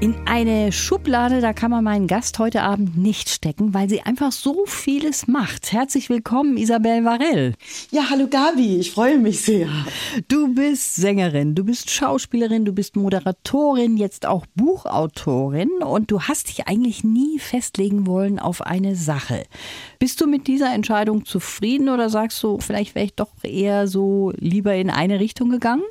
[0.00, 4.32] In eine Schublade, da kann man meinen Gast heute Abend nicht stecken, weil sie einfach
[4.32, 5.72] so vieles macht.
[5.72, 7.54] Herzlich willkommen, Isabel Varell.
[7.90, 9.68] Ja, hallo Gabi, ich freue mich sehr.
[10.28, 16.48] Du bist Sängerin, du bist Schauspielerin, du bist Moderatorin, jetzt auch Buchautorin und du hast
[16.48, 19.44] dich eigentlich nie festlegen wollen auf eine Sache.
[20.00, 24.32] Bist du mit dieser Entscheidung zufrieden oder sagst du, vielleicht wäre ich doch eher so
[24.36, 25.84] lieber in eine Richtung gegangen?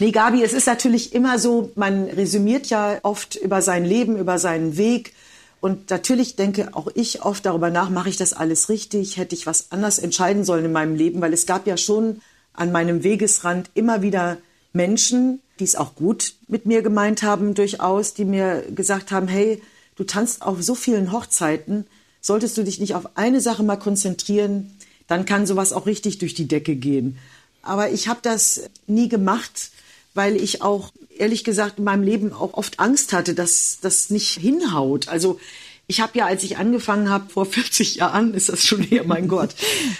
[0.00, 4.38] Nee, Gabi, es ist natürlich immer so, man resümiert ja oft über sein Leben, über
[4.38, 5.12] seinen Weg.
[5.60, 9.16] Und natürlich denke auch ich oft darüber nach, mache ich das alles richtig?
[9.16, 11.20] Hätte ich was anders entscheiden sollen in meinem Leben?
[11.20, 12.20] Weil es gab ja schon
[12.54, 14.38] an meinem Wegesrand immer wieder
[14.72, 19.62] Menschen, die es auch gut mit mir gemeint haben, durchaus, die mir gesagt haben, hey,
[19.94, 21.86] du tanzt auf so vielen Hochzeiten,
[22.20, 26.34] solltest du dich nicht auf eine Sache mal konzentrieren, dann kann sowas auch richtig durch
[26.34, 27.16] die Decke gehen.
[27.62, 29.70] Aber ich habe das nie gemacht,
[30.14, 34.30] weil ich auch ehrlich gesagt in meinem Leben auch oft Angst hatte, dass das nicht
[34.30, 35.08] hinhaut.
[35.08, 35.38] Also
[35.86, 39.28] ich habe ja, als ich angefangen habe, vor 40 Jahren, ist das schon her, mein
[39.28, 39.54] Gott,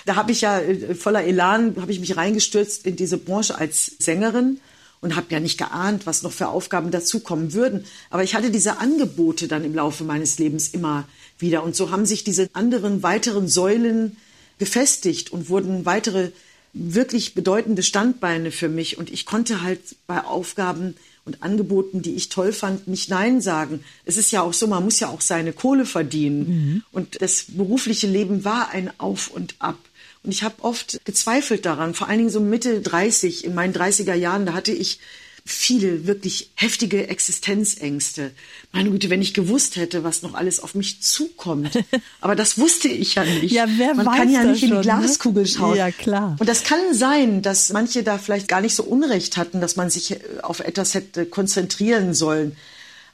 [0.06, 3.92] da habe ich ja äh, voller Elan, habe ich mich reingestürzt in diese Branche als
[3.98, 4.60] Sängerin
[5.00, 7.84] und habe ja nicht geahnt, was noch für Aufgaben dazukommen würden.
[8.08, 11.06] Aber ich hatte diese Angebote dann im Laufe meines Lebens immer
[11.38, 11.62] wieder.
[11.62, 14.16] Und so haben sich diese anderen weiteren Säulen
[14.58, 16.30] gefestigt und wurden weitere
[16.74, 18.98] wirklich bedeutende Standbeine für mich.
[18.98, 23.82] Und ich konnte halt bei Aufgaben und Angeboten, die ich toll fand, nicht Nein sagen.
[24.04, 26.46] Es ist ja auch so, man muss ja auch seine Kohle verdienen.
[26.46, 26.82] Mhm.
[26.92, 29.78] Und das berufliche Leben war ein Auf und Ab.
[30.22, 34.14] Und ich habe oft gezweifelt daran, vor allen Dingen so Mitte 30, in meinen 30er
[34.14, 34.98] Jahren, da hatte ich
[35.46, 38.32] viele wirklich heftige Existenzängste.
[38.72, 41.78] Meine Güte, wenn ich gewusst hätte, was noch alles auf mich zukommt.
[42.22, 43.52] Aber das wusste ich ja nicht.
[43.52, 44.82] Ja, wer Man weiß kann ja nicht in die schon, ne?
[44.82, 45.76] Glaskugel schauen.
[45.76, 46.36] Ja, klar.
[46.40, 49.90] Und das kann sein, dass manche da vielleicht gar nicht so Unrecht hatten, dass man
[49.90, 52.56] sich auf etwas hätte konzentrieren sollen.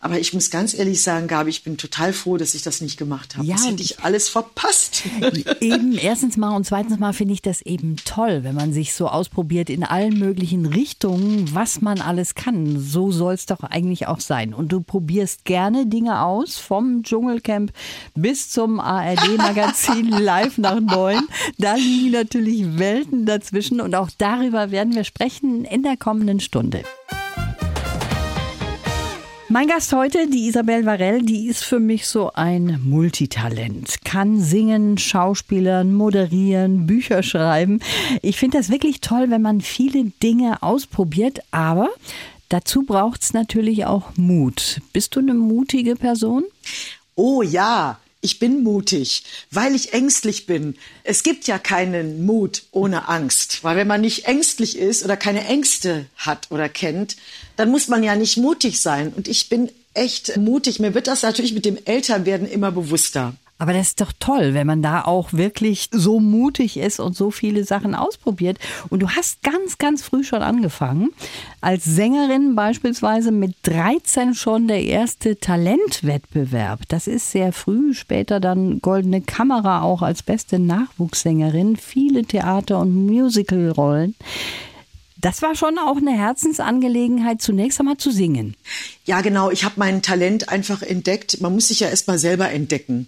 [0.02, 2.96] Aber ich muss ganz ehrlich sagen, Gabi, ich bin total froh, dass ich das nicht
[2.96, 3.46] gemacht habe.
[3.46, 5.02] Ja, das hätte ich alles verpasst.
[5.60, 9.08] Eben, erstens mal und zweitens mal finde ich das eben toll, wenn man sich so
[9.08, 12.80] ausprobiert in allen möglichen Richtungen, was man alles kann.
[12.80, 14.54] So soll es doch eigentlich auch sein.
[14.54, 17.70] Und du probierst gerne Dinge aus, vom Dschungelcamp
[18.14, 21.28] bis zum ARD-Magazin live nach neun.
[21.58, 26.84] Da liegen natürlich Welten dazwischen und auch darüber werden wir sprechen in der kommenden Stunde.
[29.52, 33.96] Mein Gast heute, die Isabel Varell, die ist für mich so ein Multitalent.
[34.04, 37.80] Kann singen, schauspielern, moderieren, Bücher schreiben.
[38.22, 41.88] Ich finde das wirklich toll, wenn man viele Dinge ausprobiert, aber
[42.48, 44.82] dazu braucht es natürlich auch Mut.
[44.92, 46.44] Bist du eine mutige Person?
[47.16, 50.76] Oh ja, ich bin mutig, weil ich ängstlich bin.
[51.04, 55.46] Es gibt ja keinen Mut ohne Angst, weil wenn man nicht ängstlich ist oder keine
[55.46, 57.16] Ängste hat oder kennt,
[57.60, 59.12] dann muss man ja nicht mutig sein.
[59.14, 60.80] Und ich bin echt mutig.
[60.80, 63.34] Mir wird das natürlich mit dem Älterwerden immer bewusster.
[63.58, 67.30] Aber das ist doch toll, wenn man da auch wirklich so mutig ist und so
[67.30, 68.56] viele Sachen ausprobiert.
[68.88, 71.10] Und du hast ganz, ganz früh schon angefangen.
[71.60, 76.80] Als Sängerin beispielsweise mit 13 schon der erste Talentwettbewerb.
[76.88, 77.92] Das ist sehr früh.
[77.92, 81.76] Später dann Goldene Kamera auch als beste Nachwuchssängerin.
[81.76, 84.14] Viele Theater- und Musicalrollen.
[85.20, 88.56] Das war schon auch eine Herzensangelegenheit, zunächst einmal zu singen.
[89.04, 89.50] Ja, genau.
[89.50, 91.40] Ich habe mein Talent einfach entdeckt.
[91.40, 93.06] Man muss sich ja erst mal selber entdecken.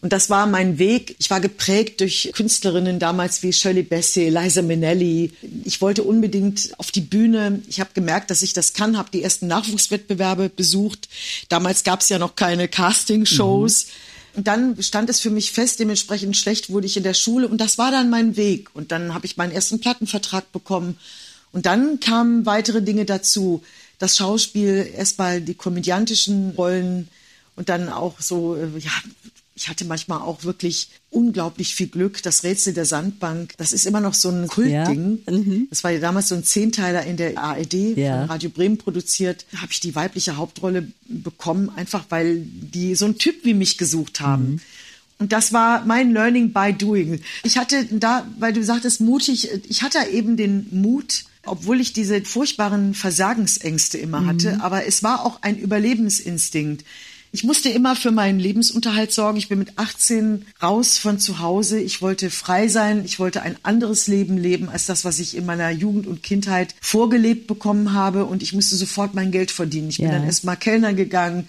[0.00, 1.14] Und das war mein Weg.
[1.20, 5.32] Ich war geprägt durch Künstlerinnen damals wie Shirley Bassey, Liza Minnelli.
[5.62, 7.62] Ich wollte unbedingt auf die Bühne.
[7.68, 11.08] Ich habe gemerkt, dass ich das kann, habe die ersten Nachwuchswettbewerbe besucht.
[11.48, 13.86] Damals gab es ja noch keine Castingshows.
[13.86, 14.38] Mhm.
[14.38, 17.46] Und dann stand es für mich fest, dementsprechend schlecht wurde ich in der Schule.
[17.46, 18.74] Und das war dann mein Weg.
[18.74, 20.98] Und dann habe ich meinen ersten Plattenvertrag bekommen.
[21.52, 23.62] Und dann kamen weitere Dinge dazu.
[23.98, 27.08] Das Schauspiel, erstmal die komödiantischen Rollen
[27.56, 28.90] und dann auch so, äh, ja,
[29.54, 32.22] ich hatte manchmal auch wirklich unglaublich viel Glück.
[32.22, 35.20] Das Rätsel der Sandbank, das ist immer noch so ein Kultding.
[35.26, 35.32] Ja.
[35.32, 35.66] Mhm.
[35.68, 38.20] Das war ja damals so ein Zehnteiler in der ARD Ja.
[38.22, 39.44] von Radio Bremen produziert.
[39.52, 43.76] Da habe ich die weibliche Hauptrolle bekommen, einfach weil die so einen Typ wie mich
[43.76, 44.60] gesucht haben.
[45.18, 47.20] Und das war mein Learning by Doing.
[47.44, 52.24] Ich hatte da, weil du sagtest, mutig, ich hatte eben den Mut, obwohl ich diese
[52.24, 56.84] furchtbaren Versagensängste immer hatte, aber es war auch ein Überlebensinstinkt.
[57.34, 59.38] Ich musste immer für meinen Lebensunterhalt sorgen.
[59.38, 61.80] Ich bin mit 18 raus von zu Hause.
[61.80, 63.06] Ich wollte frei sein.
[63.06, 66.74] Ich wollte ein anderes Leben leben als das, was ich in meiner Jugend und Kindheit
[66.82, 68.26] vorgelebt bekommen habe.
[68.26, 69.88] Und ich musste sofort mein Geld verdienen.
[69.88, 70.12] Ich bin Ja.
[70.12, 71.48] dann erst mal Kellner gegangen,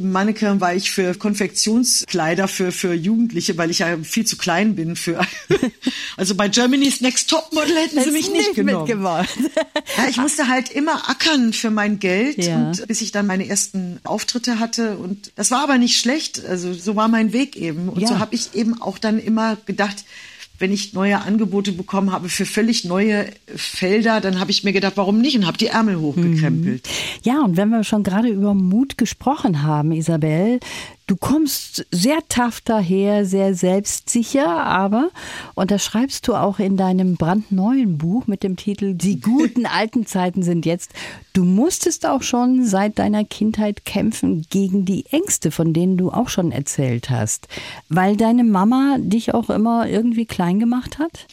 [0.00, 4.96] Mannequin war ich für Konfektionskleider für, für Jugendliche, weil ich ja viel zu klein bin
[4.96, 5.20] für.
[6.16, 8.88] also bei Germany's Next Top Model hätten sie mich nicht, nicht genommen.
[9.96, 12.56] ja, ich musste halt immer ackern für mein Geld ja.
[12.56, 16.44] und bis ich dann meine ersten Auftritte hatte und das war aber nicht schlecht.
[16.44, 18.08] Also so war mein Weg eben und ja.
[18.08, 20.04] so habe ich eben auch dann immer gedacht,
[20.58, 24.92] wenn ich neue Angebote bekommen habe für völlig neue Felder, dann habe ich mir gedacht,
[24.96, 26.86] warum nicht und habe die Ärmel hochgekrempelt.
[26.86, 27.20] Mhm.
[27.22, 30.60] Ja, und wenn wir schon gerade über Mut gesprochen haben, Isabel,
[31.06, 35.10] Du kommst sehr tough daher, sehr selbstsicher, aber,
[35.54, 40.06] und das schreibst du auch in deinem brandneuen Buch mit dem Titel Die guten alten
[40.06, 40.92] Zeiten sind jetzt,
[41.34, 46.30] du musstest auch schon seit deiner Kindheit kämpfen gegen die Ängste, von denen du auch
[46.30, 47.48] schon erzählt hast,
[47.90, 51.26] weil deine Mama dich auch immer irgendwie klein gemacht hat?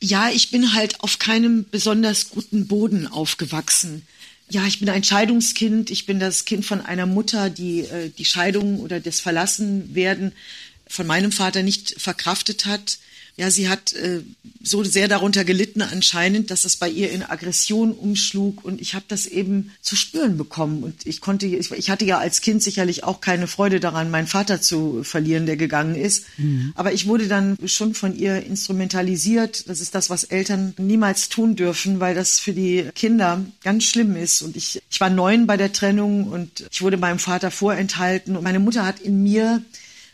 [0.00, 4.06] Ja, ich bin halt auf keinem besonders guten Boden aufgewachsen.
[4.50, 5.90] Ja, ich bin ein Scheidungskind.
[5.90, 10.32] Ich bin das Kind von einer Mutter, die äh, die Scheidung oder das Verlassenwerden
[10.86, 12.98] von meinem Vater nicht verkraftet hat
[13.38, 14.22] ja, sie hat äh,
[14.60, 19.04] so sehr darunter gelitten anscheinend, dass es bei ihr in Aggression umschlug und ich habe
[19.06, 23.04] das eben zu spüren bekommen und ich konnte, ich, ich, hatte ja als Kind sicherlich
[23.04, 26.72] auch keine Freude daran, meinen Vater zu verlieren, der gegangen ist, mhm.
[26.74, 29.68] aber ich wurde dann schon von ihr instrumentalisiert.
[29.68, 34.16] Das ist das, was Eltern niemals tun dürfen, weil das für die Kinder ganz schlimm
[34.16, 38.36] ist und ich, ich war neun bei der Trennung und ich wurde meinem Vater vorenthalten
[38.36, 39.62] und meine Mutter hat in mir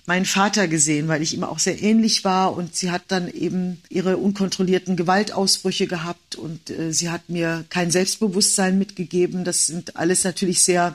[0.06, 3.80] meinen Vater gesehen, weil ich ihm auch sehr ähnlich war und sie hat dann eben
[3.88, 9.44] ihre unkontrollierten Gewaltausbrüche gehabt und äh, sie hat mir kein Selbstbewusstsein mitgegeben.
[9.44, 10.94] Das sind alles natürlich sehr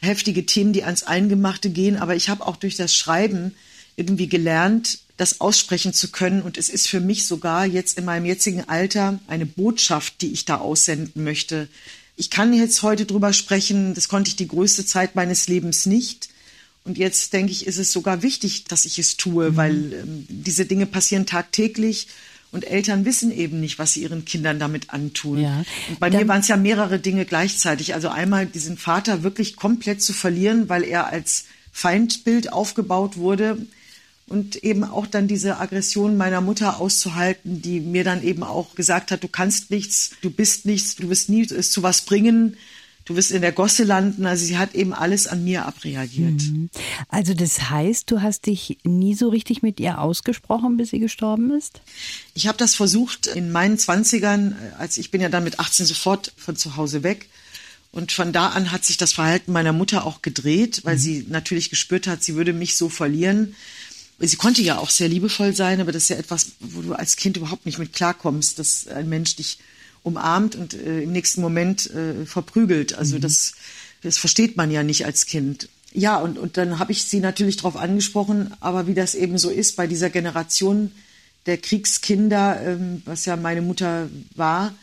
[0.00, 3.54] heftige Themen, die ans Eingemachte gehen, aber ich habe auch durch das Schreiben
[3.96, 8.24] irgendwie gelernt, das aussprechen zu können und es ist für mich sogar jetzt in meinem
[8.24, 11.68] jetzigen Alter eine Botschaft, die ich da aussenden möchte.
[12.16, 16.27] Ich kann jetzt heute drüber sprechen, das konnte ich die größte Zeit meines Lebens nicht.
[16.88, 19.56] Und jetzt denke ich, ist es sogar wichtig, dass ich es tue, mhm.
[19.56, 22.08] weil ähm, diese Dinge passieren tagtäglich.
[22.50, 25.38] Und Eltern wissen eben nicht, was sie ihren Kindern damit antun.
[25.38, 25.64] Ja.
[25.90, 27.92] Und bei Dann, mir waren es ja mehrere Dinge gleichzeitig.
[27.92, 33.58] Also einmal diesen Vater wirklich komplett zu verlieren, weil er als Feindbild aufgebaut wurde.
[34.26, 39.10] Und eben auch dann diese Aggression meiner Mutter auszuhalten, die mir dann eben auch gesagt
[39.10, 42.56] hat, du kannst nichts, du bist nichts, du wirst nie es zu was bringen
[43.08, 44.26] du wirst in der Gosse landen.
[44.26, 46.42] Also sie hat eben alles an mir abreagiert.
[46.42, 46.68] Mhm.
[47.08, 51.50] Also das heißt, du hast dich nie so richtig mit ihr ausgesprochen, bis sie gestorben
[51.56, 51.80] ist?
[52.34, 56.32] Ich habe das versucht in meinen Zwanzigern, als ich bin ja dann mit 18 sofort
[56.36, 57.28] von zu Hause weg.
[57.90, 61.00] Und von da an hat sich das Verhalten meiner Mutter auch gedreht, weil mhm.
[61.00, 63.54] sie natürlich gespürt hat, sie würde mich so verlieren.
[64.20, 67.16] Sie konnte ja auch sehr liebevoll sein, aber das ist ja etwas, wo du als
[67.16, 69.58] Kind überhaupt nicht mit klarkommst, dass ein Mensch dich
[70.08, 72.94] umarmt und äh, im nächsten Moment äh, verprügelt.
[72.94, 73.20] Also mhm.
[73.20, 73.52] das,
[74.02, 75.68] das versteht man ja nicht als Kind.
[75.92, 79.48] Ja, und, und dann habe ich sie natürlich darauf angesprochen, aber wie das eben so
[79.50, 80.92] ist bei dieser Generation
[81.46, 84.74] der Kriegskinder, ähm, was ja meine Mutter war,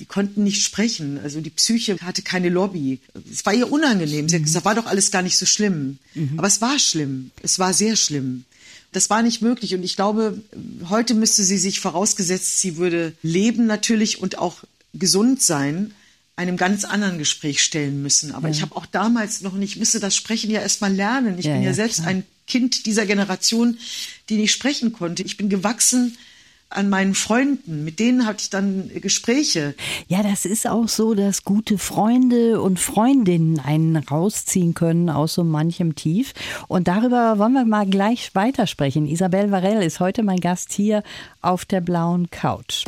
[0.00, 1.18] die konnten nicht sprechen.
[1.22, 3.00] Also die Psyche hatte keine Lobby.
[3.30, 4.28] Es war ihr unangenehm.
[4.28, 4.46] Sie hat mhm.
[4.46, 5.98] gesagt, war doch alles gar nicht so schlimm.
[6.14, 6.38] Mhm.
[6.38, 7.30] Aber es war schlimm.
[7.42, 8.44] Es war sehr schlimm.
[8.92, 9.74] Das war nicht möglich.
[9.74, 10.40] Und ich glaube,
[10.88, 14.64] heute müsste sie sich vorausgesetzt, sie würde leben natürlich und auch
[14.94, 15.92] gesund sein,
[16.36, 18.32] einem ganz anderen Gespräch stellen müssen.
[18.32, 18.54] Aber ja.
[18.54, 21.38] ich habe auch damals noch nicht, müsste das Sprechen ja erst mal lernen.
[21.38, 22.08] Ich ja, bin ja, ja selbst klar.
[22.08, 23.76] ein Kind dieser Generation,
[24.28, 25.22] die nicht sprechen konnte.
[25.22, 26.16] Ich bin gewachsen
[26.70, 27.84] an meinen Freunden.
[27.84, 29.74] Mit denen hatte ich dann Gespräche.
[30.06, 35.44] Ja, das ist auch so, dass gute Freunde und Freundinnen einen rausziehen können aus so
[35.44, 36.34] manchem Tief.
[36.68, 39.06] Und darüber wollen wir mal gleich weitersprechen.
[39.06, 41.02] Isabel Varell ist heute mein Gast hier
[41.40, 42.84] auf der blauen Couch.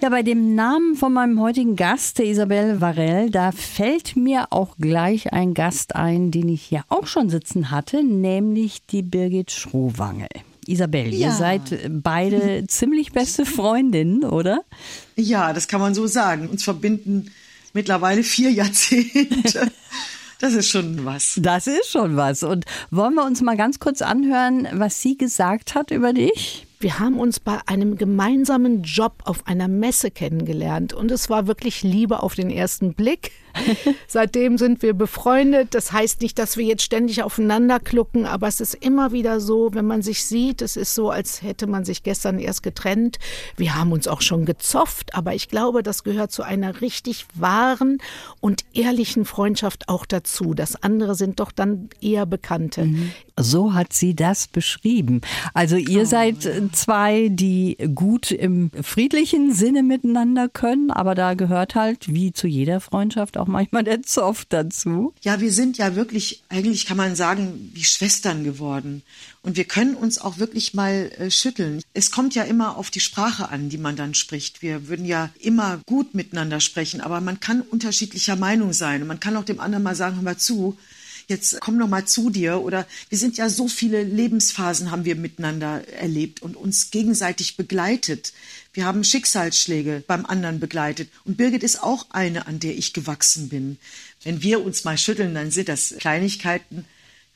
[0.00, 4.76] Ja, bei dem Namen von meinem heutigen Gast, der Isabel Varell, da fällt mir auch
[4.78, 10.28] gleich ein Gast ein, den ich hier auch schon sitzen hatte, nämlich die Birgit Schrohwangel.
[10.68, 11.28] Isabel, ja.
[11.28, 14.60] ihr seid beide ziemlich beste Freundinnen, oder?
[15.16, 16.48] Ja, das kann man so sagen.
[16.48, 17.32] Uns verbinden
[17.72, 19.72] mittlerweile vier Jahrzehnte.
[20.40, 21.36] Das ist schon was.
[21.42, 22.44] Das ist schon was.
[22.44, 26.67] Und wollen wir uns mal ganz kurz anhören, was sie gesagt hat über dich?
[26.80, 31.82] Wir haben uns bei einem gemeinsamen Job auf einer Messe kennengelernt und es war wirklich
[31.82, 33.32] Liebe auf den ersten Blick.
[34.06, 35.74] Seitdem sind wir befreundet.
[35.74, 39.70] Das heißt nicht, dass wir jetzt ständig aufeinander klucken, aber es ist immer wieder so,
[39.74, 43.18] wenn man sich sieht, es ist so, als hätte man sich gestern erst getrennt.
[43.56, 47.98] Wir haben uns auch schon gezofft, aber ich glaube, das gehört zu einer richtig wahren
[48.40, 50.54] und ehrlichen Freundschaft auch dazu.
[50.54, 52.84] Das andere sind doch dann eher Bekannte.
[52.84, 53.12] Mhm.
[53.38, 55.20] So hat sie das beschrieben.
[55.54, 56.52] Also ihr oh, seid ja.
[56.72, 62.80] zwei, die gut im friedlichen Sinne miteinander können, aber da gehört halt wie zu jeder
[62.80, 65.12] Freundschaft auch manchmal der Zoff dazu.
[65.22, 69.02] Ja, wir sind ja wirklich, eigentlich kann man sagen, wie Schwestern geworden.
[69.42, 71.82] Und wir können uns auch wirklich mal äh, schütteln.
[71.94, 74.62] Es kommt ja immer auf die Sprache an, die man dann spricht.
[74.62, 79.02] Wir würden ja immer gut miteinander sprechen, aber man kann unterschiedlicher Meinung sein.
[79.02, 80.76] Und man kann auch dem anderen mal sagen, hör mal zu,
[81.28, 85.14] jetzt komm noch mal zu dir oder wir sind ja so viele Lebensphasen haben wir
[85.14, 88.32] miteinander erlebt und uns gegenseitig begleitet.
[88.72, 93.48] Wir haben Schicksalsschläge beim anderen begleitet und Birgit ist auch eine, an der ich gewachsen
[93.48, 93.78] bin.
[94.24, 96.86] Wenn wir uns mal schütteln, dann sind das Kleinigkeiten,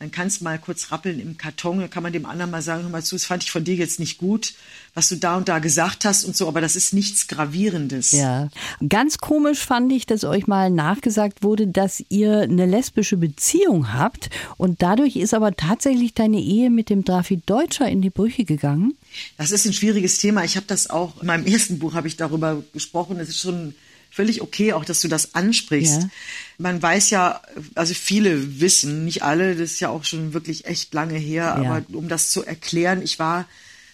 [0.02, 2.82] dann kannst du mal kurz rappeln im Karton, dann kann man dem anderen mal sagen,
[2.82, 4.52] hör mal zu, das fand ich von dir jetzt nicht gut,
[4.94, 8.10] was du da und da gesagt hast und so, aber das ist nichts Gravierendes.
[8.10, 8.48] Ja.
[8.88, 14.28] Ganz komisch fand ich, dass euch mal nachgesagt wurde, dass ihr eine lesbische Beziehung habt
[14.56, 18.94] und dadurch ist aber tatsächlich deine Ehe mit dem Drafi Deutscher in die Brüche gegangen.
[19.38, 20.42] Das ist ein schwieriges Thema.
[20.42, 23.20] Ich habe das auch, in meinem ersten Buch habe ich darüber gesprochen.
[23.20, 23.76] Es ist schon
[24.12, 26.02] völlig okay, auch dass du das ansprichst.
[26.02, 26.10] Ja.
[26.58, 27.40] Man weiß ja,
[27.74, 31.70] also viele wissen, nicht alle, das ist ja auch schon wirklich echt lange her, Ja.
[31.72, 33.46] aber um das zu erklären, ich war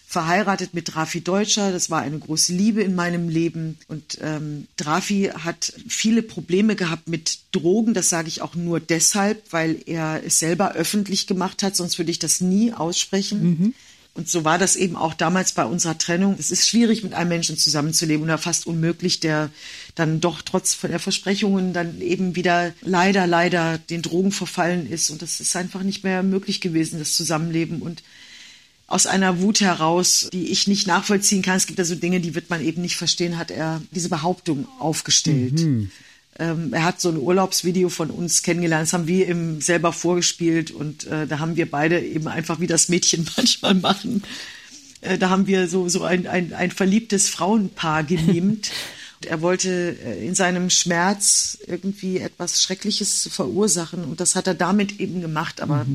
[0.07, 5.31] verheiratet mit Drafi Deutscher, das war eine große Liebe in meinem Leben und ähm, Drafi
[5.43, 10.39] hat viele Probleme gehabt mit Drogen, das sage ich auch nur deshalb, weil er es
[10.39, 13.75] selber öffentlich gemacht hat, sonst würde ich das nie aussprechen.
[14.19, 16.35] Und so war das eben auch damals bei unserer Trennung.
[16.37, 19.49] Es ist schwierig, mit einem Menschen zusammenzuleben oder fast unmöglich, der
[19.95, 25.09] dann doch trotz der Versprechungen dann eben wieder leider, leider den Drogen verfallen ist.
[25.09, 27.81] Und das ist einfach nicht mehr möglich gewesen, das Zusammenleben.
[27.81, 28.03] Und
[28.87, 32.35] aus einer Wut heraus, die ich nicht nachvollziehen kann, es gibt ja so Dinge, die
[32.35, 35.61] wird man eben nicht verstehen, hat er diese Behauptung aufgestellt.
[36.39, 40.71] Ähm, er hat so ein Urlaubsvideo von uns kennengelernt, das haben wir ihm selber vorgespielt
[40.71, 44.23] und äh, da haben wir beide eben einfach wie das Mädchen manchmal machen.
[45.01, 48.69] Äh, da haben wir so, so ein, ein, ein verliebtes Frauenpaar gemimt.
[48.69, 48.71] Und
[49.25, 54.99] Er wollte äh, in seinem Schmerz irgendwie etwas Schreckliches verursachen und das hat er damit
[54.99, 55.85] eben gemacht, aber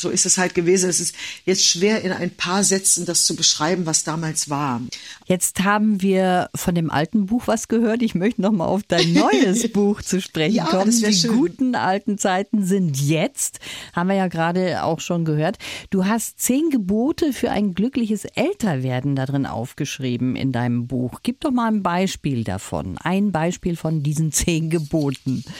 [0.00, 0.88] so ist es halt gewesen.
[0.90, 1.14] Es ist
[1.44, 4.80] jetzt schwer in ein paar Sätzen das zu beschreiben, was damals war.
[5.26, 8.02] Jetzt haben wir von dem alten Buch was gehört.
[8.02, 10.90] Ich möchte noch mal auf dein neues Buch zu sprechen Ja, kommen.
[10.90, 11.36] Die schön.
[11.36, 13.58] guten alten Zeiten sind jetzt.
[13.94, 15.58] Haben wir ja gerade auch schon gehört.
[15.90, 21.20] Du hast zehn Gebote für ein glückliches Älterwerden darin aufgeschrieben in deinem Buch.
[21.22, 22.98] Gib doch mal ein Beispiel davon.
[22.98, 25.44] Ein Beispiel von diesen zehn Geboten.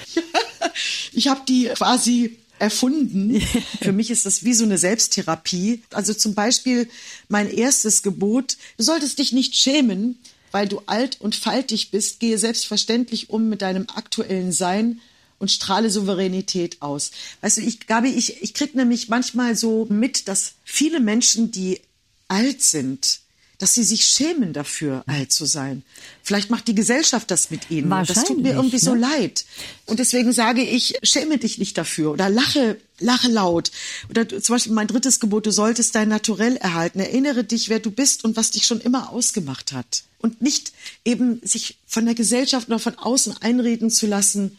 [1.13, 3.41] Ich habe die quasi erfunden.
[3.83, 5.83] Für mich ist das wie so eine Selbsttherapie.
[5.91, 6.89] Also zum Beispiel
[7.29, 10.19] mein erstes Gebot, du solltest dich nicht schämen,
[10.51, 15.01] weil du alt und faltig bist, gehe selbstverständlich um mit deinem aktuellen Sein
[15.39, 17.11] und strahle Souveränität aus.
[17.41, 21.81] Weißt du, ich glaube, ich, ich krieg nämlich manchmal so mit, dass viele Menschen, die
[22.29, 23.21] alt sind,
[23.59, 25.83] dass sie sich schämen dafür, alt zu sein.
[26.23, 27.93] Vielleicht macht die Gesellschaft das mit ihnen.
[27.93, 29.01] Und Das tut mir irgendwie so ne?
[29.01, 29.45] leid.
[29.87, 33.73] Und deswegen sage ich, schäme dich nicht dafür oder lache, lache laut.
[34.11, 37.01] Oder zum Beispiel mein drittes Gebot, du solltest dein Naturell erhalten.
[37.01, 40.05] Erinnere dich, wer du bist und was dich schon immer ausgemacht hat.
[40.21, 40.73] Und nicht
[41.05, 44.57] eben sich von der Gesellschaft oder von außen einreden zu lassen,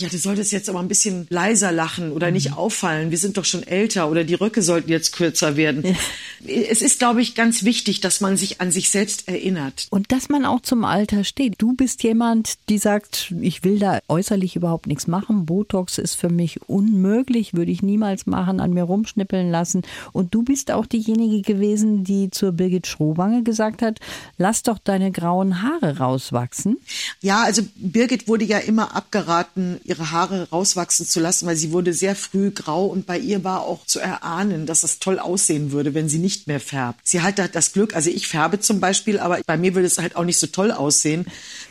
[0.00, 3.10] ja, du solltest jetzt aber ein bisschen leiser lachen oder nicht auffallen.
[3.10, 5.96] Wir sind doch schon älter oder die Röcke sollten jetzt kürzer werden.
[6.44, 9.86] Es ist, glaube ich, ganz wichtig, dass man sich an sich selbst erinnert.
[9.90, 11.54] Und dass man auch zum Alter steht.
[11.58, 15.46] Du bist jemand, die sagt, ich will da äußerlich überhaupt nichts machen.
[15.46, 19.82] Botox ist für mich unmöglich, würde ich niemals machen, an mir rumschnippeln lassen.
[20.12, 24.00] Und du bist auch diejenige gewesen, die zur Birgit Schrowange gesagt hat,
[24.36, 26.78] lass doch deine grauen Haare rauswachsen.
[27.20, 31.92] Ja, also Birgit wurde ja immer abgeraten, ihre Haare rauswachsen zu lassen, weil sie wurde
[31.92, 35.94] sehr früh grau und bei ihr war auch zu erahnen, dass das toll aussehen würde,
[35.94, 37.00] wenn sie nicht mehr färbt.
[37.04, 39.98] Sie hat da das Glück, also ich färbe zum Beispiel, aber bei mir würde es
[39.98, 41.26] halt auch nicht so toll aussehen.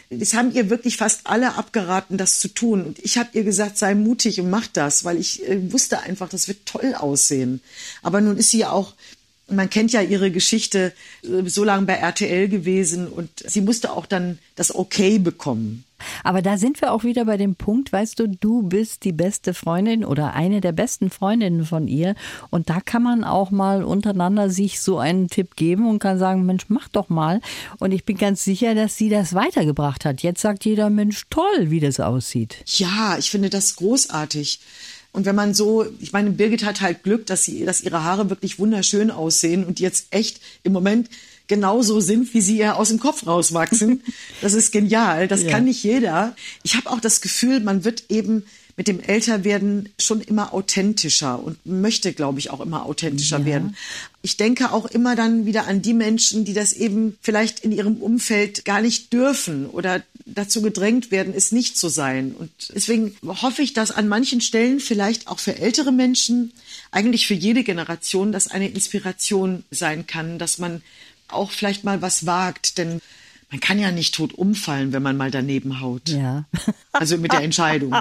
[0.09, 2.83] Es haben ihr wirklich fast alle abgeraten, das zu tun.
[2.83, 6.27] Und ich habe ihr gesagt, sei mutig und mach das, weil ich äh, wusste einfach,
[6.27, 7.61] das wird toll aussehen.
[8.01, 8.93] Aber nun ist sie ja auch
[9.51, 10.93] man kennt ja ihre Geschichte
[11.23, 15.85] äh, so lange bei RTL gewesen und sie musste auch dann das Okay bekommen.
[16.23, 19.53] Aber da sind wir auch wieder bei dem Punkt, weißt du, du bist die beste
[19.53, 22.15] Freundin oder eine der besten Freundinnen von ihr.
[22.49, 26.45] Und da kann man auch mal untereinander sich so einen Tipp geben und kann sagen,
[26.45, 27.41] Mensch, mach doch mal.
[27.79, 30.21] Und ich bin ganz sicher, dass sie das weitergebracht hat.
[30.21, 32.63] Jetzt sagt jeder, Mensch, toll, wie das aussieht.
[32.65, 34.59] Ja, ich finde das großartig.
[35.13, 38.29] Und wenn man so, ich meine, Birgit hat halt Glück, dass sie, dass ihre Haare
[38.29, 41.09] wirklich wunderschön aussehen und jetzt echt im Moment
[41.47, 44.01] genauso sind, wie sie ihr aus dem Kopf rauswachsen.
[44.41, 45.27] Das ist genial.
[45.27, 45.51] Das Ja.
[45.51, 46.35] kann nicht jeder.
[46.63, 48.43] Ich habe auch das Gefühl, man wird eben
[48.77, 53.45] mit dem Älterwerden schon immer authentischer und möchte, glaube ich, auch immer authentischer ja.
[53.45, 53.75] werden.
[54.23, 57.97] Ich denke auch immer dann wieder an die Menschen, die das eben vielleicht in ihrem
[57.97, 62.35] Umfeld gar nicht dürfen oder dazu gedrängt werden, es nicht zu sein.
[62.37, 66.53] Und deswegen hoffe ich, dass an manchen Stellen vielleicht auch für ältere Menschen,
[66.91, 70.83] eigentlich für jede Generation, das eine Inspiration sein kann, dass man
[71.27, 72.77] auch vielleicht mal was wagt.
[72.77, 73.01] Denn
[73.51, 76.09] man kann ja nicht tot umfallen, wenn man mal daneben haut.
[76.09, 76.45] Ja.
[76.93, 77.95] Also mit der Entscheidung.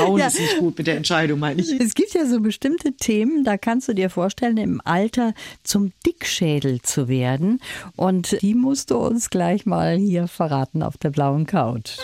[0.00, 0.26] Hauen ja.
[0.26, 1.70] ist nicht gut mit der Entscheidung, meine ich.
[1.78, 6.80] Es gibt ja so bestimmte Themen, da kannst du dir vorstellen, im Alter zum Dickschädel
[6.80, 7.60] zu werden.
[7.96, 11.98] Und die musst du uns gleich mal hier verraten auf der blauen Couch.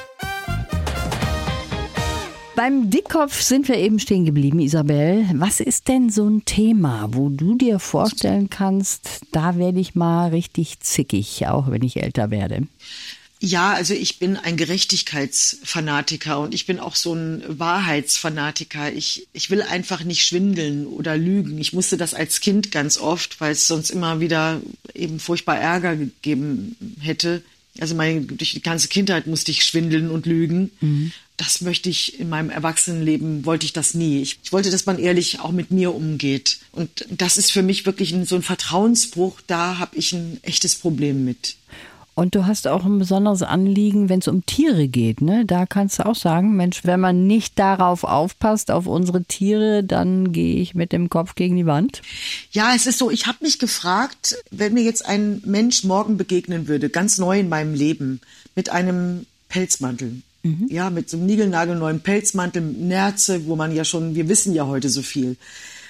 [2.56, 5.26] Beim Dickkopf sind wir eben stehen geblieben, Isabel.
[5.34, 10.30] Was ist denn so ein Thema, wo du dir vorstellen kannst, da werde ich mal
[10.30, 12.62] richtig zickig, auch wenn ich älter werde?
[13.40, 18.90] Ja, also ich bin ein Gerechtigkeitsfanatiker und ich bin auch so ein Wahrheitsfanatiker.
[18.90, 21.58] Ich, ich will einfach nicht schwindeln oder lügen.
[21.58, 24.62] Ich musste das als Kind ganz oft, weil es sonst immer wieder
[24.94, 27.42] eben furchtbar Ärger gegeben hätte.
[27.78, 30.70] Also meine, durch die ganze Kindheit musste ich schwindeln und lügen.
[30.80, 34.23] Mhm das möchte ich in meinem Erwachsenenleben, wollte ich das nie.
[34.23, 36.59] Ich, ich, wollte, dass man ehrlich auch mit mir umgeht.
[36.73, 40.76] Und das ist für mich wirklich ein, so ein Vertrauensbruch, da habe ich ein echtes
[40.76, 41.57] Problem mit.
[42.19, 45.21] Und du hast auch ein besonderes Anliegen, wenn es um Tiere geht.
[45.21, 45.45] Ne?
[45.45, 50.33] Da kannst du auch sagen, Mensch, wenn man nicht darauf aufpasst, auf unsere Tiere, dann
[50.33, 52.00] gehe ich mit dem Kopf gegen die Wand.
[52.52, 56.69] Ja, es ist so, ich habe mich gefragt, wenn mir jetzt ein Mensch morgen begegnen
[56.69, 58.23] würde, ganz neu in meinem Leben,
[58.55, 60.68] mit einem Pelzmantel, Mhm.
[60.70, 64.88] Ja, mit so einem niegelnagelneuen Pelzmantel, Nerze, wo man ja schon, wir wissen ja heute
[64.88, 65.36] so viel.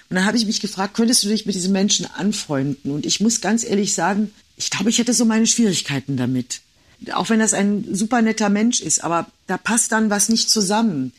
[0.09, 2.93] Und dann habe ich mich gefragt, könntest du dich mit diesem Menschen anfreunden?
[2.93, 6.61] Und ich muss ganz ehrlich sagen, ich glaube, ich hätte so meine Schwierigkeiten damit.
[7.13, 11.13] Auch wenn das ein super netter Mensch ist, aber da passt dann was nicht zusammen.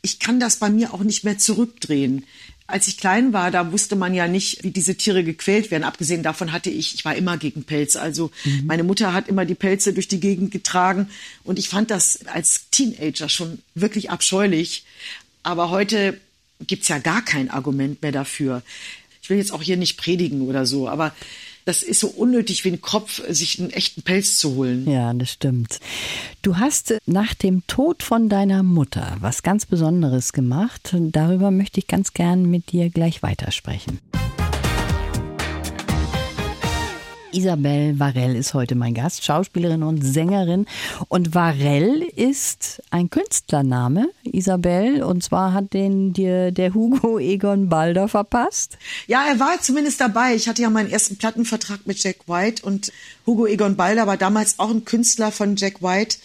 [0.00, 2.24] Ich kann das bei mir auch nicht mehr zurückdrehen
[2.68, 5.84] als ich klein war, da wusste man ja nicht, wie diese Tiere gequält werden.
[5.84, 7.96] Abgesehen davon hatte ich, ich war immer gegen Pelz.
[7.96, 8.66] Also mhm.
[8.66, 11.08] meine Mutter hat immer die Pelze durch die Gegend getragen
[11.44, 14.84] und ich fand das als Teenager schon wirklich abscheulich.
[15.42, 16.20] Aber heute
[16.60, 18.62] gibt's ja gar kein Argument mehr dafür.
[19.22, 21.14] Ich will jetzt auch hier nicht predigen oder so, aber
[21.68, 24.90] das ist so unnötig wie ein Kopf, sich einen echten Pelz zu holen.
[24.90, 25.80] Ja, das stimmt.
[26.40, 30.96] Du hast nach dem Tod von deiner Mutter was ganz Besonderes gemacht.
[30.98, 34.00] Darüber möchte ich ganz gern mit dir gleich weitersprechen.
[37.32, 40.66] Isabel Varell ist heute mein Gast, Schauspielerin und Sängerin.
[41.08, 45.02] Und Varell ist ein Künstlername, Isabel.
[45.02, 48.78] Und zwar hat den dir der Hugo Egon Balder verpasst.
[49.06, 50.34] Ja, er war zumindest dabei.
[50.34, 52.92] Ich hatte ja meinen ersten Plattenvertrag mit Jack White und
[53.26, 56.18] Hugo Egon Balder war damals auch ein Künstler von Jack White.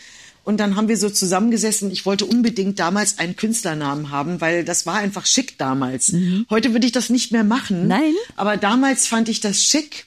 [0.45, 1.89] Und dann haben wir so zusammengesessen.
[1.89, 6.11] Ich wollte unbedingt damals einen Künstlernamen haben, weil das war einfach schick damals.
[6.11, 6.45] Mhm.
[6.49, 7.87] Heute würde ich das nicht mehr machen.
[7.87, 8.13] Nein.
[8.35, 10.05] Aber damals fand ich das schick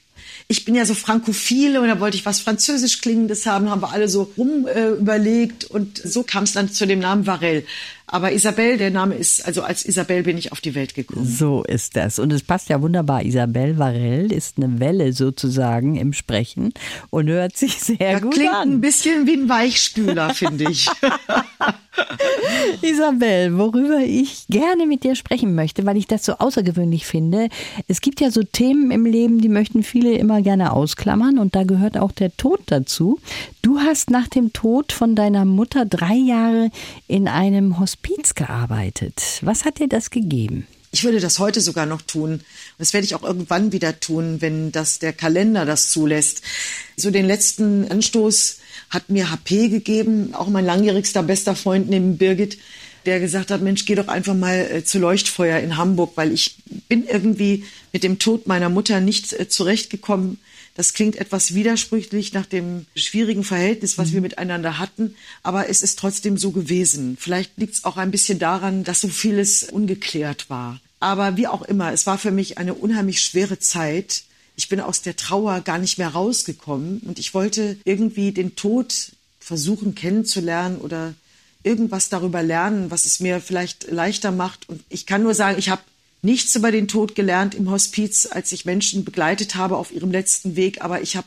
[0.48, 3.92] ich bin ja so frankophile und da wollte ich was Französisch klingendes haben, haben wir
[3.92, 7.64] alle so rum äh, überlegt und so kam es dann zu dem Namen Varel.
[8.08, 11.26] Aber Isabel, der Name ist, also als Isabel bin ich auf die Welt gekommen.
[11.26, 12.20] So ist das.
[12.20, 13.24] Und es passt ja wunderbar.
[13.24, 16.72] Isabel Varel ist eine Welle sozusagen im Sprechen
[17.10, 18.62] und hört sich sehr ja, gut klingt an.
[18.62, 20.88] Klingt ein bisschen wie ein Weichspüler, finde ich.
[22.82, 27.48] Isabel, worüber ich gerne mit dir sprechen möchte, weil ich das so außergewöhnlich finde.
[27.88, 31.64] Es gibt ja so Themen im Leben, die möchten viele immer gerne ausklammern und da
[31.64, 33.18] gehört auch der Tod dazu.
[33.62, 36.70] Du hast nach dem Tod von deiner Mutter drei Jahre
[37.08, 39.40] in einem Hospiz gearbeitet.
[39.42, 40.66] Was hat dir das gegeben?
[40.92, 42.40] Ich würde das heute sogar noch tun.
[42.78, 46.42] Das werde ich auch irgendwann wieder tun, wenn das der Kalender das zulässt.
[46.96, 48.58] So den letzten Anstoß
[48.90, 52.58] hat mir HP gegeben, auch mein langjährigster bester Freund neben Birgit,
[53.04, 56.56] der gesagt hat, Mensch, geh doch einfach mal äh, zu Leuchtfeuer in Hamburg, weil ich
[56.88, 60.38] bin irgendwie mit dem Tod meiner Mutter nicht äh, zurechtgekommen.
[60.76, 64.26] Das klingt etwas widersprüchlich nach dem schwierigen Verhältnis, was wir mhm.
[64.28, 67.16] miteinander hatten, aber es ist trotzdem so gewesen.
[67.18, 70.80] Vielleicht liegt es auch ein bisschen daran, dass so vieles ungeklärt war.
[71.00, 74.24] Aber wie auch immer, es war für mich eine unheimlich schwere Zeit
[74.56, 79.12] ich bin aus der Trauer gar nicht mehr rausgekommen und ich wollte irgendwie den Tod
[79.38, 81.14] versuchen kennenzulernen oder
[81.62, 84.68] irgendwas darüber lernen, was es mir vielleicht leichter macht.
[84.68, 85.82] Und ich kann nur sagen, ich habe
[86.22, 90.56] nichts über den Tod gelernt im Hospiz, als ich Menschen begleitet habe auf ihrem letzten
[90.56, 91.26] Weg, aber ich habe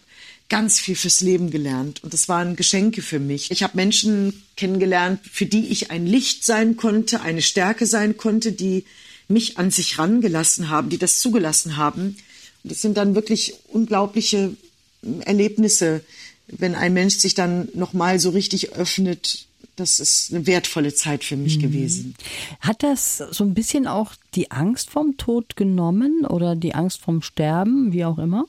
[0.50, 3.52] ganz viel fürs Leben gelernt und das waren Geschenke für mich.
[3.52, 8.52] Ich habe Menschen kennengelernt, für die ich ein Licht sein konnte, eine Stärke sein konnte,
[8.52, 8.84] die
[9.28, 12.18] mich an sich rangelassen haben, die das zugelassen haben.
[12.64, 14.56] Das sind dann wirklich unglaubliche
[15.22, 16.02] Erlebnisse,
[16.48, 21.38] wenn ein Mensch sich dann nochmal so richtig öffnet das ist eine wertvolle Zeit für
[21.38, 21.62] mich mhm.
[21.62, 22.16] gewesen.
[22.60, 27.22] Hat das so ein bisschen auch die Angst vom Tod genommen oder die Angst vom
[27.22, 28.46] Sterben, wie auch immer?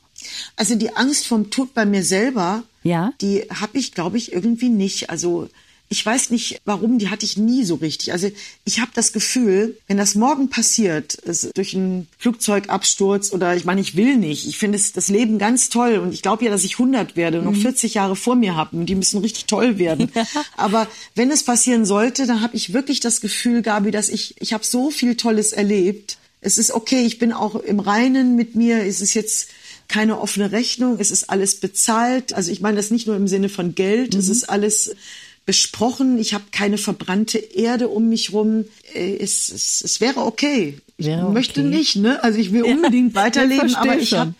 [0.56, 3.12] Also die Angst vom Tod bei mir selber, ja.
[3.20, 5.10] die habe ich, glaube ich, irgendwie nicht.
[5.10, 5.48] Also
[5.92, 8.12] ich weiß nicht warum, die hatte ich nie so richtig.
[8.12, 8.30] Also
[8.64, 11.18] ich habe das Gefühl, wenn das morgen passiert,
[11.54, 14.46] durch einen Flugzeugabsturz oder ich meine, ich will nicht.
[14.46, 17.46] Ich finde das Leben ganz toll und ich glaube ja, dass ich 100 werde und
[17.46, 17.96] noch 40 mhm.
[17.96, 20.12] Jahre vor mir habe und die müssen richtig toll werden.
[20.56, 24.52] Aber wenn es passieren sollte, dann habe ich wirklich das Gefühl, Gabi, dass ich, ich
[24.52, 26.18] habe so viel Tolles erlebt.
[26.40, 28.86] Es ist okay, ich bin auch im Reinen mit mir.
[28.86, 29.48] Es ist jetzt
[29.88, 32.32] keine offene Rechnung, es ist alles bezahlt.
[32.32, 34.20] Also ich meine das nicht nur im Sinne von Geld, mhm.
[34.20, 34.94] es ist alles
[35.50, 36.16] besprochen.
[36.20, 38.66] Ich habe keine verbrannte Erde um mich rum.
[38.94, 40.78] Äh, es, es, es wäre okay.
[41.00, 41.70] Ich möchte okay.
[41.70, 42.22] nicht, ne?
[42.22, 44.34] Also ich will unbedingt ja, weiterleben, aber ich habe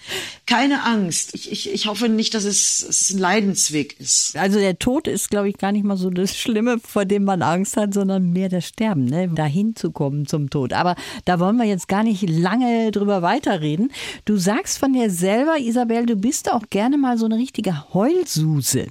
[0.50, 1.32] keine Angst.
[1.34, 4.36] Ich, ich, ich hoffe nicht, dass es, es ein Leidensweg ist.
[4.36, 7.42] Also der Tod ist, glaube ich, gar nicht mal so das Schlimme, vor dem man
[7.42, 9.28] Angst hat, sondern mehr das Sterben, ne?
[9.28, 10.72] dahin zu kommen zum Tod.
[10.72, 13.92] Aber da wollen wir jetzt gar nicht lange drüber weiterreden.
[14.24, 18.88] Du sagst von dir selber, Isabel, du bist auch gerne mal so eine richtige Heulsuse.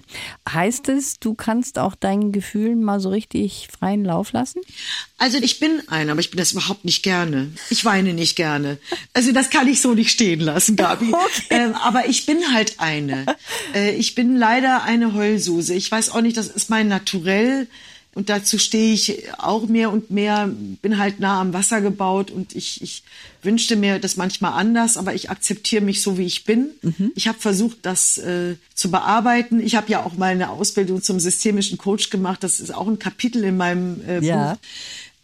[0.49, 4.61] Heißt es, du kannst auch deinen Gefühlen mal so richtig freien Lauf lassen?
[5.17, 7.51] Also ich bin einer, aber ich bin das überhaupt nicht gerne.
[7.69, 8.77] Ich weine nicht gerne.
[9.13, 11.13] Also das kann ich so nicht stehen lassen, Gabi.
[11.19, 11.43] Okay.
[11.49, 13.25] Ähm, aber ich bin halt eine.
[13.75, 15.73] Äh, ich bin leider eine Heulsuse.
[15.73, 17.67] Ich weiß auch nicht, das ist mein Naturell.
[18.15, 20.49] Und dazu stehe ich auch mehr und mehr,
[20.81, 23.03] bin halt nah am Wasser gebaut und ich, ich
[23.43, 26.71] wünschte mir das manchmal anders, aber ich akzeptiere mich so, wie ich bin.
[26.81, 27.11] Mhm.
[27.15, 29.59] Ich habe versucht, das äh, zu bearbeiten.
[29.59, 32.43] Ich habe ja auch mal eine Ausbildung zum systemischen Coach gemacht.
[32.43, 34.53] Das ist auch ein Kapitel in meinem äh, ja.
[34.53, 34.59] Buch.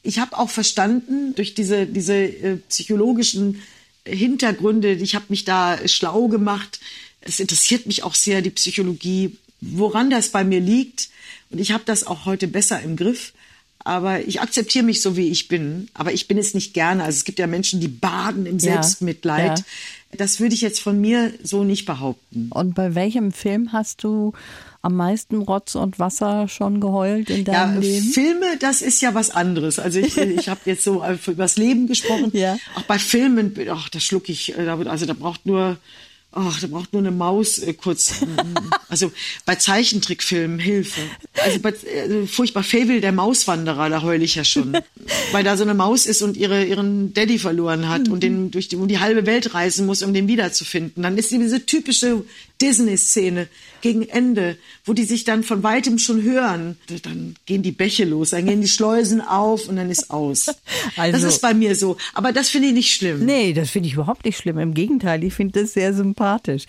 [0.06, 3.62] Ich habe auch verstanden durch diese, diese äh, psychologischen
[4.06, 6.80] Hintergründe, ich habe mich da schlau gemacht.
[7.22, 11.10] Es interessiert mich auch sehr, die Psychologie, woran das bei mir liegt.
[11.50, 13.34] Und ich habe das auch heute besser im Griff.
[13.80, 15.90] Aber ich akzeptiere mich so, wie ich bin.
[15.94, 17.04] Aber ich bin es nicht gerne.
[17.04, 19.60] Also es gibt ja Menschen, die baden im Selbstmitleid.
[19.60, 19.66] Ja.
[20.18, 22.50] Das würde ich jetzt von mir so nicht behaupten.
[22.52, 24.34] Und bei welchem Film hast du
[24.86, 28.06] am meisten Rotz und Wasser schon geheult in deinem ja, Leben?
[28.06, 29.80] Filme, das ist ja was anderes.
[29.80, 32.30] Also ich, ich habe jetzt so über das Leben gesprochen.
[32.34, 32.58] Ja.
[32.76, 35.78] Auch bei Filmen, ach, da schluck ich, äh, also da braucht nur
[36.38, 38.16] Ach, da braucht nur eine Maus äh, kurz.
[38.90, 39.10] also
[39.46, 41.00] bei Zeichentrickfilmen Hilfe.
[41.42, 44.78] Also bei äh, furchtbar Fable der Mauswanderer, da heule ich ja schon.
[45.32, 48.14] Weil da so eine Maus ist und ihre, ihren Daddy verloren hat mhm.
[48.14, 51.04] und den durch die, um die halbe Welt reisen muss, um den wiederzufinden.
[51.04, 52.26] Dann ist diese typische
[52.62, 53.48] Disney-Szene
[53.82, 56.78] gegen Ende, wo die sich dann von weitem schon hören.
[57.04, 60.48] Dann gehen die Bäche los, dann gehen die Schleusen auf und dann ist aus.
[60.98, 61.98] Also, das ist bei mir so.
[62.14, 63.26] Aber das finde ich nicht schlimm.
[63.26, 64.60] Nee, das finde ich überhaupt nicht schlimm.
[64.60, 66.66] Im Gegenteil, ich finde das sehr sympathisch.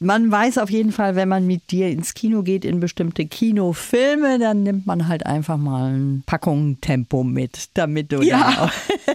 [0.00, 4.38] Man weiß auf jeden Fall, wenn man mit dir ins Kino geht, in bestimmte Kinofilme,
[4.38, 8.70] dann nimmt man halt einfach mal eine Packung Tempo mit, damit du ja.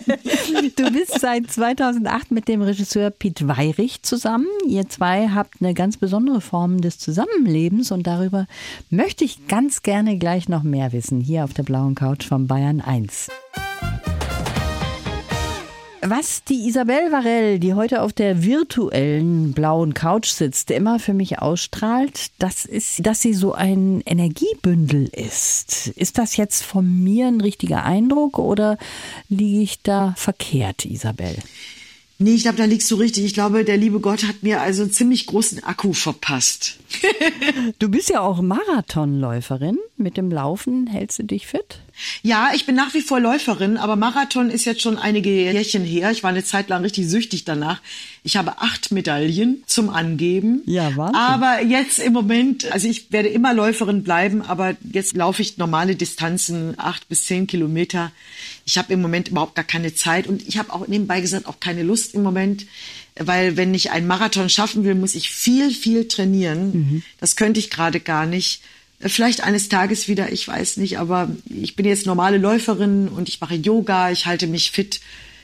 [0.76, 4.48] Du bist seit 2008 mit dem Regisseur Piet Weirich zusammen.
[4.68, 8.48] Ihr zwei habt eine ganz besondere Form des Zusammenlebens und darüber
[8.90, 12.82] möchte ich ganz gerne gleich noch mehr wissen, hier auf der blauen Couch von Bayern
[12.82, 13.30] 1.
[16.06, 21.40] Was die Isabel Varell, die heute auf der virtuellen blauen Couch sitzt, immer für mich
[21.40, 25.88] ausstrahlt, das ist, dass sie so ein Energiebündel ist.
[25.96, 28.78] Ist das jetzt von mir ein richtiger Eindruck oder
[29.30, 31.38] liege ich da verkehrt, Isabel?
[32.20, 33.24] Nee, ich glaube, da liegst du richtig.
[33.24, 36.80] Ich glaube, der liebe Gott hat mir also einen ziemlich großen Akku verpasst.
[37.80, 39.78] du bist ja auch Marathonläuferin.
[39.96, 41.80] Mit dem Laufen hältst du dich fit?
[42.22, 46.12] Ja, ich bin nach wie vor Läuferin, aber Marathon ist jetzt schon einige Jährchen her.
[46.12, 47.82] Ich war eine Zeit lang richtig süchtig danach.
[48.24, 50.62] Ich habe acht Medaillen zum Angeben.
[50.66, 51.16] Ja, Wahnsinn.
[51.16, 55.96] Aber jetzt im Moment, also ich werde immer Läuferin bleiben, aber jetzt laufe ich normale
[55.96, 58.12] Distanzen, acht bis zehn Kilometer.
[58.66, 61.60] Ich habe im Moment überhaupt gar keine Zeit und ich habe auch nebenbei gesagt auch
[61.60, 62.66] keine Lust im Moment
[63.16, 66.72] weil wenn ich einen Marathon schaffen will, muss ich viel, viel trainieren.
[66.72, 67.04] Mhm.
[67.20, 68.62] Das könnte ich gerade gar nicht.
[69.06, 73.42] Vielleicht eines Tages wieder, ich weiß nicht, aber ich bin jetzt normale Läuferin und ich
[73.42, 75.02] mache Yoga, ich halte mich fit.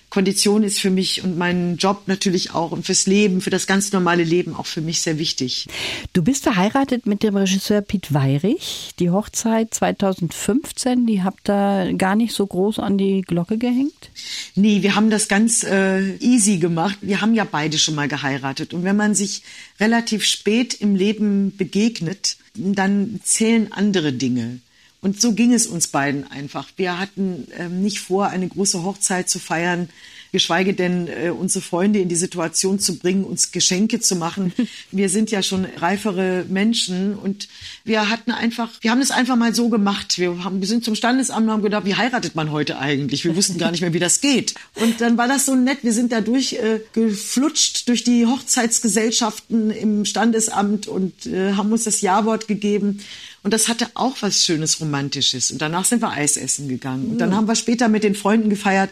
[0.09, 3.91] Kondition ist für mich und mein Job natürlich auch und fürs Leben, für das ganz
[3.91, 5.67] normale Leben auch für mich sehr wichtig.
[6.13, 8.91] Du bist verheiratet mit dem Regisseur Piet Weirich.
[8.97, 14.09] Die Hochzeit 2015, die habt ihr gar nicht so groß an die Glocke gehängt?
[14.55, 16.97] Nee, wir haben das ganz äh, easy gemacht.
[17.01, 18.73] Wir haben ja beide schon mal geheiratet.
[18.73, 19.43] Und wenn man sich
[19.79, 24.59] relativ spät im Leben begegnet, dann zählen andere Dinge.
[25.01, 26.69] Und so ging es uns beiden einfach.
[26.75, 29.89] Wir hatten ähm, nicht vor, eine große Hochzeit zu feiern.
[30.31, 34.53] Geschweige denn äh, unsere Freunde in die Situation zu bringen, uns Geschenke zu machen.
[34.91, 37.47] Wir sind ja schon reifere Menschen und
[37.83, 40.17] wir hatten einfach, wir haben es einfach mal so gemacht.
[40.17, 43.23] Wir, haben, wir sind zum Standesamt und haben gedacht, wie heiratet man heute eigentlich?
[43.25, 44.55] Wir wussten gar nicht mehr, wie das geht.
[44.75, 45.79] Und dann war das so nett.
[45.83, 51.83] Wir sind da durch äh, geflutscht durch die Hochzeitsgesellschaften im Standesamt und äh, haben uns
[51.83, 52.99] das Ja-Wort gegeben.
[53.41, 55.51] Und das hatte auch was Schönes, Romantisches.
[55.51, 57.09] Und danach sind wir Eis essen gegangen.
[57.09, 58.89] Und dann haben wir später mit den Freunden gefeiert.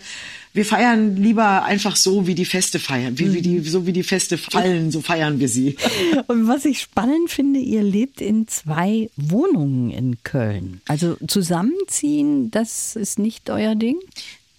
[0.57, 3.19] Wir feiern lieber einfach so, wie die Feste feiern.
[3.19, 5.77] Wie, wie die, so wie die Feste fallen, so feiern wir sie.
[6.27, 10.81] Und was ich spannend finde, ihr lebt in zwei Wohnungen in Köln.
[10.87, 13.97] Also zusammenziehen, das ist nicht euer Ding?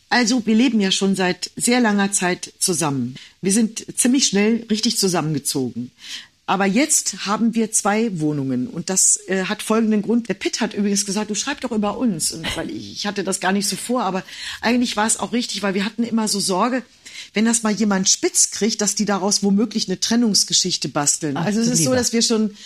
[0.09, 3.17] Also wir leben ja schon seit sehr langer Zeit zusammen.
[3.43, 5.91] Wir sind ziemlich schnell richtig zusammengezogen.
[6.49, 10.31] Aber jetzt haben wir zwei Wohnungen und das äh, hat folgenden Grund.
[10.31, 12.33] Der Pitt hat übrigens gesagt, du schreib doch über uns.
[12.33, 14.25] Und weil ich, ich hatte das gar nicht so vor, aber
[14.63, 16.83] eigentlich war es auch richtig, weil wir hatten immer so Sorge,
[17.35, 21.37] wenn das mal jemand spitz kriegt, dass die daraus womöglich eine Trennungsgeschichte basteln.
[21.37, 21.91] Ach, also es ist lieber.
[21.91, 22.57] so, dass wir schon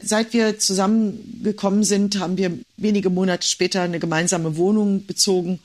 [0.00, 5.58] seit wir zusammengekommen sind, haben wir wenige Monate später eine gemeinsame Wohnung bezogen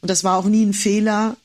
[0.00, 1.36] und das war auch nie ein Fehler.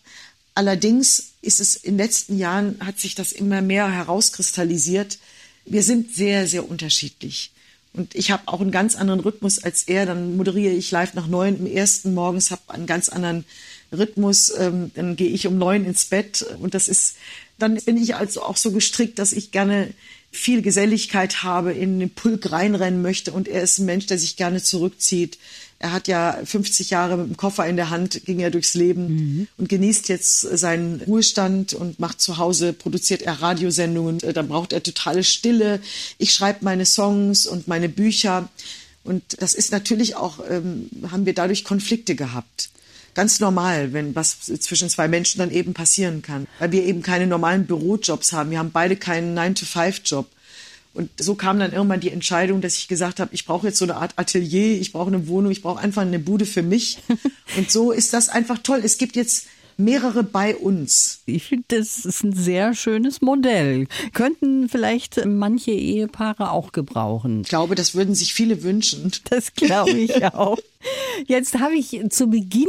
[0.55, 5.17] Allerdings ist es in den letzten Jahren hat sich das immer mehr herauskristallisiert.
[5.65, 7.51] Wir sind sehr, sehr unterschiedlich.
[7.93, 10.05] Und ich habe auch einen ganz anderen Rhythmus als er.
[10.05, 13.45] Dann moderiere ich live nach neun im ersten morgens, habe einen ganz anderen
[13.91, 14.51] Rhythmus.
[14.57, 16.41] Ähm, dann gehe ich um neun ins Bett.
[16.59, 17.17] Und das ist,
[17.59, 19.93] dann bin ich also auch so gestrickt, dass ich gerne
[20.33, 23.31] viel Geselligkeit habe, in den Pulk reinrennen möchte.
[23.31, 25.37] Und er ist ein Mensch, der sich gerne zurückzieht.
[25.77, 29.47] Er hat ja 50 Jahre mit dem Koffer in der Hand, ging er durchs Leben
[29.57, 34.21] und genießt jetzt seinen Ruhestand und macht zu Hause, produziert er Radiosendungen.
[34.23, 35.81] Äh, Dann braucht er totale Stille.
[36.17, 38.49] Ich schreibe meine Songs und meine Bücher.
[39.03, 42.69] Und das ist natürlich auch, ähm, haben wir dadurch Konflikte gehabt.
[43.13, 46.47] Ganz normal, wenn was zwischen zwei Menschen dann eben passieren kann.
[46.59, 48.51] Weil wir eben keine normalen Bürojobs haben.
[48.51, 50.27] Wir haben beide keinen 9-to-5-Job.
[50.93, 53.85] Und so kam dann irgendwann die Entscheidung, dass ich gesagt habe, ich brauche jetzt so
[53.85, 56.99] eine Art Atelier, ich brauche eine Wohnung, ich brauche einfach eine Bude für mich.
[57.57, 58.81] Und so ist das einfach toll.
[58.83, 59.47] Es gibt jetzt
[59.77, 61.21] mehrere bei uns.
[61.25, 63.87] Ich finde, das ist ein sehr schönes Modell.
[64.13, 67.41] Könnten vielleicht manche Ehepaare auch gebrauchen.
[67.41, 69.11] Ich glaube, das würden sich viele wünschen.
[69.29, 70.59] Das glaube ich auch.
[71.25, 72.67] Jetzt habe ich zu Beginn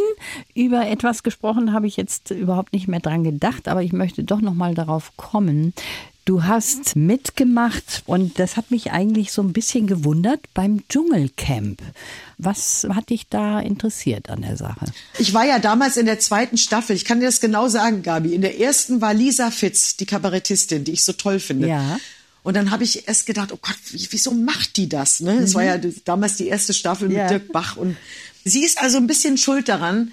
[0.55, 4.40] über etwas gesprochen, habe ich jetzt überhaupt nicht mehr dran gedacht, aber ich möchte doch
[4.40, 5.75] noch mal darauf kommen.
[6.25, 11.83] Du hast mitgemacht und das hat mich eigentlich so ein bisschen gewundert beim Dschungelcamp.
[12.39, 14.87] Was hat dich da interessiert an der Sache?
[15.19, 16.97] Ich war ja damals in der zweiten Staffel.
[16.97, 18.35] Ich kann dir das genau sagen, Gabi.
[18.35, 21.69] In der ersten war Lisa Fitz, die Kabarettistin, die ich so toll finde.
[21.69, 21.99] Ja.
[22.43, 25.21] Und dann habe ich erst gedacht, oh Gott, wie- wieso macht die das?
[25.21, 25.41] Ne?
[25.41, 27.29] Das war ja die- damals die erste Staffel mit Ja.
[27.29, 27.77] Dirk Bach.
[27.77, 27.97] Und
[28.45, 30.11] sie ist also ein bisschen schuld daran.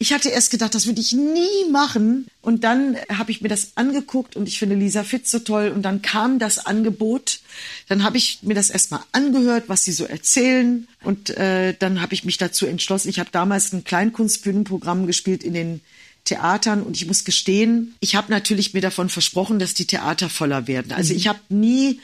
[0.00, 2.26] Ich hatte erst gedacht, das würde ich nie machen.
[2.40, 5.72] Und dann habe ich mir das angeguckt und ich finde Lisa Fitz so toll.
[5.74, 7.40] Und dann kam das Angebot.
[7.88, 10.86] Dann habe ich mir das erstmal angehört, was sie so erzählen.
[11.02, 13.08] Und äh, dann habe ich mich dazu entschlossen.
[13.08, 15.80] Ich habe damals ein Kleinkunstbühnenprogramm gespielt in den
[16.24, 20.66] Theatern und ich muss gestehen, ich habe natürlich mir davon versprochen, dass die Theater voller
[20.66, 20.92] werden.
[20.92, 22.00] Also ich habe nie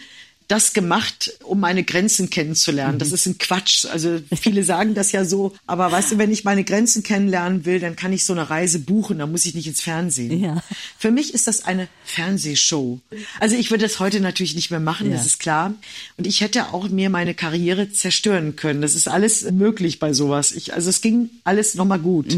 [0.49, 2.99] das gemacht, um meine Grenzen kennenzulernen.
[2.99, 3.87] Das ist ein Quatsch.
[3.87, 7.81] Also viele sagen das ja so, aber weißt du, wenn ich meine Grenzen kennenlernen will,
[7.81, 10.41] dann kann ich so eine Reise buchen, dann muss ich nicht ins Fernsehen.
[10.43, 10.63] Ja.
[10.99, 13.01] Für mich ist das eine Fernsehshow.
[13.41, 15.17] Also ich würde das heute natürlich nicht mehr machen, Ja.
[15.17, 15.73] das ist klar.
[16.19, 18.83] Und ich hätte auch mir meine Karriere zerstören können.
[18.83, 20.53] Das ist alles möglich bei sowas.
[20.53, 22.37] Ich, also es ging alles nochmal gut.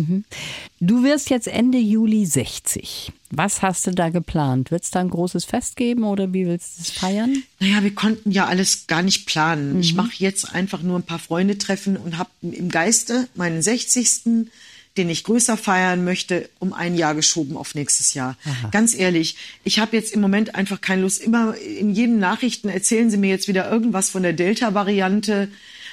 [0.80, 3.12] Du wirst jetzt Ende Juli 60.
[3.30, 4.70] Was hast du da geplant?
[4.70, 7.42] Wird es da ein großes Fest geben oder wie willst du es feiern?
[7.60, 9.80] Naja, wir konnten ja alles gar nicht planen.
[9.80, 14.48] Ich mache jetzt einfach nur ein paar Freunde treffen und habe im Geiste meinen 60.
[14.96, 18.36] den ich größer feiern möchte, um ein Jahr geschoben auf nächstes Jahr.
[18.70, 21.22] Ganz ehrlich, ich habe jetzt im Moment einfach keine Lust.
[21.22, 25.48] Immer in jeden Nachrichten erzählen sie mir jetzt wieder irgendwas von der Delta-Variante.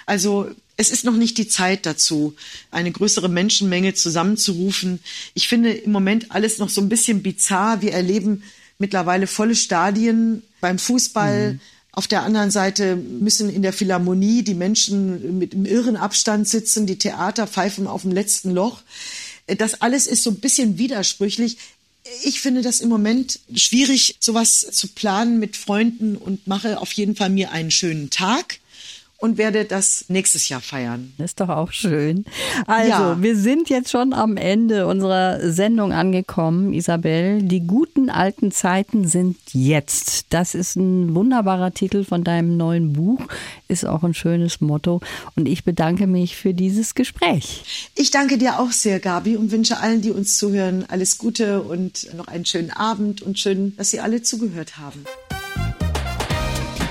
[0.06, 2.36] Also es ist noch nicht die Zeit dazu,
[2.72, 5.00] eine größere Menschenmenge zusammenzurufen.
[5.34, 7.82] Ich finde im Moment alles noch so ein bisschen bizarr.
[7.82, 8.44] Wir erleben
[8.80, 11.60] mittlerweile volle Stadien beim Fußball.
[11.92, 16.88] Auf der anderen Seite müssen in der Philharmonie die Menschen mit einem irren Abstand sitzen,
[16.88, 18.82] die Theater pfeifen auf dem letzten Loch.
[19.46, 21.58] Das alles ist so ein bisschen widersprüchlich.
[22.24, 27.16] Ich finde das im Moment schwierig, sowas zu planen mit Freunden und mache auf jeden
[27.16, 28.60] Fall mir einen schönen Tag
[29.24, 31.14] und werde das nächstes Jahr feiern.
[31.18, 32.26] Ist doch auch schön.
[32.68, 33.22] Also, Ja.
[33.22, 37.42] wir sind jetzt schon am Ende unserer Sendung angekommen, Isabel.
[37.42, 40.26] Die guten alten Zeiten sind jetzt.
[40.32, 43.22] Das ist ein wunderbarer Titel von deinem neuen Buch,
[43.70, 45.00] ist auch ein schönes Motto.
[45.38, 47.90] Und ich bedanke mich für dieses Gespräch.
[47.96, 52.14] Ich danke dir auch sehr, Gabi, und wünsche allen, die uns zuhören, alles Gute und
[52.18, 55.06] noch einen schönen Abend und schön, dass Sie alle zugehört haben.